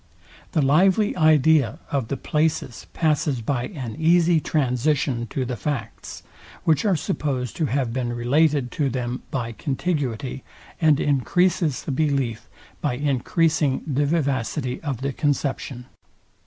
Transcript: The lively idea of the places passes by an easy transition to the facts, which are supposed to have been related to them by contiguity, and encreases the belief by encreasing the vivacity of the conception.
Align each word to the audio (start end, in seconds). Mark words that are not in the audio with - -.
The 0.53 0.63
lively 0.63 1.15
idea 1.15 1.77
of 1.91 2.07
the 2.07 2.17
places 2.17 2.87
passes 2.91 3.39
by 3.39 3.65
an 3.65 3.95
easy 3.99 4.39
transition 4.39 5.27
to 5.27 5.45
the 5.45 5.55
facts, 5.55 6.23
which 6.63 6.83
are 6.85 6.95
supposed 6.95 7.55
to 7.57 7.67
have 7.67 7.93
been 7.93 8.11
related 8.11 8.71
to 8.71 8.89
them 8.89 9.21
by 9.29 9.51
contiguity, 9.51 10.43
and 10.81 10.99
encreases 10.99 11.83
the 11.83 11.91
belief 11.91 12.49
by 12.81 12.95
encreasing 12.97 13.83
the 13.85 14.07
vivacity 14.07 14.81
of 14.81 15.01
the 15.01 15.13
conception. 15.13 15.85